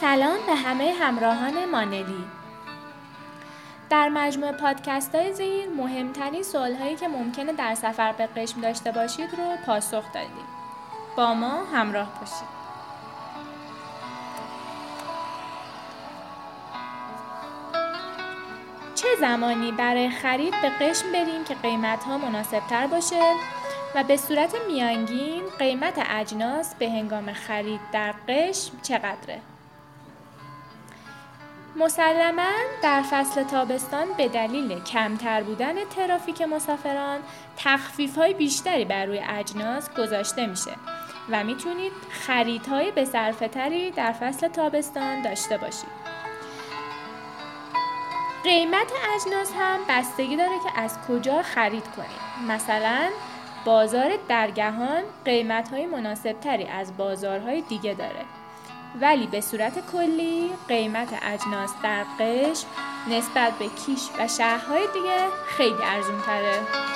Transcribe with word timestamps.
سلام 0.00 0.38
به 0.46 0.54
همه 0.54 0.94
همراهان 1.00 1.64
مانلی. 1.64 2.24
در 3.90 4.08
مجموع 4.08 4.52
پادکست 4.52 5.14
های 5.14 5.32
زیر 5.32 5.68
مهمترین 5.68 6.42
سوال 6.42 6.74
هایی 6.74 6.96
که 6.96 7.08
ممکنه 7.08 7.52
در 7.52 7.74
سفر 7.74 8.12
به 8.12 8.26
قشم 8.26 8.60
داشته 8.60 8.92
باشید 8.92 9.34
رو 9.34 9.56
پاسخ 9.66 10.12
دادیم. 10.12 10.46
با 11.16 11.34
ما 11.34 11.64
همراه 11.64 12.20
باشید. 12.20 12.58
چه 18.94 19.08
زمانی 19.20 19.72
برای 19.72 20.10
خرید 20.10 20.54
به 20.62 20.68
قشم 20.68 21.12
بریم 21.12 21.44
که 21.44 21.54
قیمت 21.54 22.04
ها 22.04 22.18
مناسب 22.18 22.60
تر 22.70 22.86
باشه 22.86 23.34
و 23.94 24.04
به 24.04 24.16
صورت 24.16 24.54
میانگین 24.68 25.42
قیمت 25.58 26.06
اجناس 26.10 26.74
به 26.74 26.90
هنگام 26.90 27.32
خرید 27.32 27.80
در 27.92 28.14
قشم 28.28 28.72
چقدره؟ 28.82 29.40
مسلما 31.76 32.52
در 32.82 33.02
فصل 33.10 33.42
تابستان 33.42 34.06
به 34.16 34.28
دلیل 34.28 34.80
کمتر 34.80 35.42
بودن 35.42 35.84
ترافیک 35.84 36.42
مسافران 36.42 37.20
تخفیف 37.56 38.18
های 38.18 38.34
بیشتری 38.34 38.84
بر 38.84 39.06
روی 39.06 39.20
اجناس 39.28 39.90
گذاشته 39.94 40.46
میشه 40.46 40.70
و 41.30 41.44
می‌تونید 41.44 41.92
خریدهای 42.10 42.90
به 42.90 43.04
تری 43.48 43.90
در 43.90 44.12
فصل 44.12 44.48
تابستان 44.48 45.22
داشته 45.22 45.56
باشید. 45.56 46.08
قیمت 48.44 48.92
اجناس 49.14 49.52
هم 49.58 49.78
بستگی 49.88 50.36
داره 50.36 50.58
که 50.64 50.80
از 50.80 50.98
کجا 51.08 51.42
خرید 51.42 51.84
کنید. 51.96 52.48
مثلا 52.48 53.08
بازار 53.64 54.10
درگهان 54.28 55.02
قیمت 55.24 55.68
های 55.68 55.86
مناسب 55.86 56.40
تری 56.40 56.64
از 56.64 56.96
بازارهای 56.96 57.60
دیگه 57.60 57.94
داره. 57.94 58.24
ولی 59.00 59.26
به 59.26 59.40
صورت 59.40 59.86
کلی 59.92 60.50
قیمت 60.68 61.08
اجناس 61.22 61.70
در 61.82 62.04
قشم 62.20 62.66
نسبت 63.10 63.52
به 63.58 63.68
کیش 63.68 64.08
و 64.18 64.28
شهرهای 64.28 64.86
دیگه 64.94 65.28
خیلی 65.46 65.82
ارزون 65.84 66.20
تره. 66.20 66.87